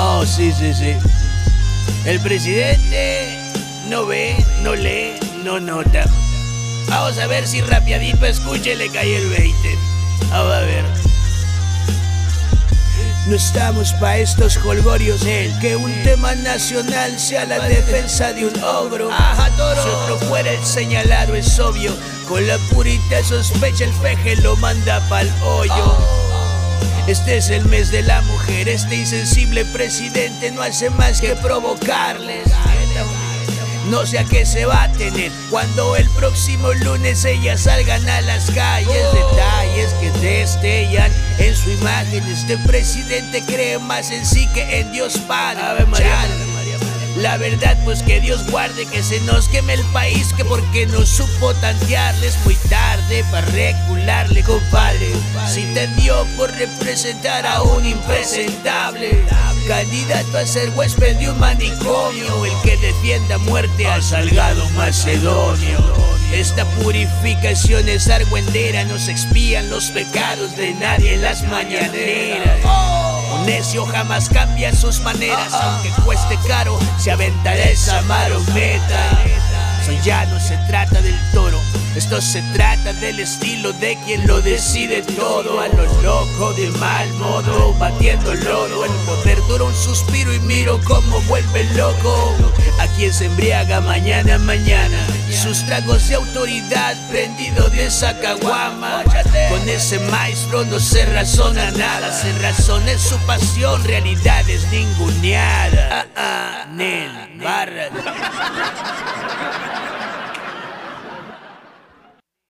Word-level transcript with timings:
Oh, 0.00 0.24
sí, 0.24 0.52
sí, 0.52 0.72
sí. 0.72 0.96
El 2.04 2.20
presidente 2.20 3.36
no 3.88 4.06
ve, 4.06 4.36
no 4.62 4.76
lee, 4.76 5.18
no 5.42 5.58
nota. 5.58 6.04
Vamos 6.88 7.18
a 7.18 7.26
ver 7.26 7.48
si 7.48 7.60
rapiadito 7.60 8.24
escuche 8.24 8.76
le 8.76 8.90
cae 8.90 9.16
el 9.16 9.28
20. 9.28 9.78
Vamos 10.30 10.52
a 10.54 10.60
ver. 10.60 10.84
No 13.26 13.34
estamos 13.34 13.92
pa' 13.94 14.18
estos 14.18 14.56
colgorios, 14.58 15.26
él. 15.26 15.52
Que 15.60 15.74
un 15.74 15.92
tema 16.04 16.34
nacional 16.36 17.18
sea 17.18 17.44
la 17.44 17.58
defensa 17.68 18.32
de 18.32 18.46
un 18.46 18.62
ogro. 18.62 19.10
Ajá, 19.12 19.50
toro. 19.56 19.82
Si 19.82 19.88
otro 19.88 20.18
fuera 20.28 20.52
el 20.52 20.64
señalado, 20.64 21.34
es 21.34 21.58
obvio. 21.58 21.92
Con 22.28 22.46
la 22.46 22.56
purita 22.70 23.22
sospecha, 23.24 23.84
el 23.84 23.92
peje 23.94 24.36
lo 24.36 24.54
manda 24.56 25.00
pa'l 25.08 25.28
hoyo. 25.42 26.17
Este 27.08 27.38
es 27.38 27.48
el 27.48 27.64
mes 27.64 27.90
de 27.90 28.02
la 28.02 28.20
mujer, 28.20 28.68
este 28.68 28.96
insensible 28.96 29.64
presidente 29.64 30.50
no 30.50 30.60
hace 30.60 30.90
más 30.90 31.22
que 31.22 31.34
provocarles. 31.36 32.52
No 33.86 34.04
sé 34.04 34.18
a 34.18 34.24
qué 34.24 34.44
se 34.44 34.66
va 34.66 34.82
a 34.82 34.92
tener 34.92 35.32
cuando 35.48 35.96
el 35.96 36.06
próximo 36.10 36.70
lunes 36.74 37.24
ellas 37.24 37.62
salgan 37.62 38.06
a 38.06 38.20
las 38.20 38.50
calles. 38.50 39.06
Detalles 39.14 39.94
que 39.94 40.10
destellan 40.20 41.10
en 41.38 41.56
su 41.56 41.70
imagen. 41.70 42.22
Este 42.24 42.58
presidente 42.58 43.42
cree 43.46 43.78
más 43.78 44.10
en 44.10 44.26
sí 44.26 44.46
que 44.52 44.80
en 44.80 44.92
Dios 44.92 45.16
Padre. 45.26 45.86
La 47.20 47.36
verdad, 47.36 47.76
pues 47.84 48.02
que 48.04 48.20
Dios 48.20 48.48
guarde 48.48 48.86
que 48.86 49.02
se 49.02 49.20
nos 49.22 49.48
queme 49.48 49.74
el 49.74 49.84
país, 49.86 50.32
que 50.36 50.44
porque 50.44 50.86
no 50.86 51.04
supo 51.04 51.52
tantearles 51.54 52.38
muy 52.44 52.54
tarde 52.70 53.24
para 53.30 53.46
recularle, 53.46 54.44
compadre. 54.44 55.10
Si 55.52 55.62
te 55.74 55.88
dio 56.00 56.24
por 56.36 56.50
representar 56.52 57.44
a 57.44 57.62
un 57.62 57.84
impresentable, 57.84 59.24
candidato 59.66 60.38
a 60.38 60.46
ser 60.46 60.70
huésped 60.76 61.16
de 61.16 61.30
un 61.30 61.40
manicomio, 61.40 62.44
el 62.44 62.52
que 62.62 62.76
defienda 62.76 63.36
muerte 63.38 63.88
a 63.88 64.00
Salgado 64.00 64.68
Macedonio. 64.70 65.78
Esta 66.32 66.64
purificación 66.82 67.88
es 67.88 68.08
argüendera, 68.08 68.84
nos 68.84 69.08
expían 69.08 69.68
los 69.70 69.90
pecados 69.90 70.56
de 70.56 70.72
nadie 70.74 71.14
en 71.14 71.22
las 71.22 71.42
mañaneras. 71.42 73.07
Un 73.32 73.46
necio 73.46 73.84
jamás 73.86 74.28
cambia 74.28 74.74
sus 74.74 75.00
maneras, 75.00 75.52
aunque 75.52 75.90
cueste 76.04 76.38
caro, 76.46 76.78
se 76.98 77.10
aventará 77.10 77.62
esa 77.64 78.00
marometa. 78.02 79.24
Eso 79.82 79.92
ya 80.04 80.24
no 80.26 80.38
se 80.40 80.56
trata 80.68 81.00
del 81.00 81.18
toro, 81.32 81.58
esto 81.94 82.20
se 82.20 82.42
trata 82.54 82.92
del 82.94 83.20
estilo 83.20 83.72
de 83.72 83.96
quien 84.04 84.26
lo 84.26 84.40
decide 84.40 85.02
todo. 85.02 85.60
A 85.60 85.68
lo 85.68 85.84
loco 86.02 86.52
de 86.54 86.68
mal 86.78 87.12
modo, 87.14 87.74
batiendo 87.74 88.34
lodo. 88.34 88.84
El 88.84 88.92
poder 89.06 89.38
dura 89.48 89.64
un 89.64 89.74
suspiro 89.74 90.32
y 90.34 90.40
miro 90.40 90.80
cómo 90.84 91.20
vuelve 91.22 91.64
loco. 91.74 92.34
A 92.78 92.86
quien 92.96 93.12
se 93.12 93.26
embriaga 93.26 93.80
mañana, 93.80 94.38
mañana. 94.38 95.07
Sus 95.48 95.64
tragos 95.64 96.06
de 96.06 96.14
autoridad 96.14 96.94
prendido 97.08 97.70
de 97.70 97.86
esa 97.86 98.14
caguama. 98.20 99.02
Con 99.48 99.66
ese 99.66 99.98
maestro 99.98 100.62
no 100.66 100.78
se 100.78 101.06
razona 101.06 101.70
nada. 101.70 102.12
Se 102.12 102.30
razona 102.38 102.92
en 102.92 102.98
su 102.98 103.16
pasión, 103.20 103.82
realidad 103.84 104.46
es 104.46 104.70
ninguneada. 104.70 106.04
Ah, 106.14 106.66
ah, 106.66 106.66
Nel, 106.74 107.40
barra. 107.42 107.88